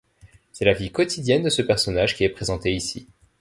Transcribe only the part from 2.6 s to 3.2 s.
ici.